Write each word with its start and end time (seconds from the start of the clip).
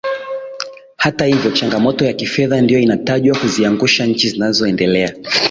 Hata 0.97 1.25
hivyo 1.25 1.51
changamoto 1.51 2.05
ya 2.05 2.13
kifedha 2.13 2.61
ndio 2.61 2.79
inatajwa 2.79 3.37
kuziangusha 3.37 4.05
nchi 4.05 4.29
zinazoendelea 4.29 5.15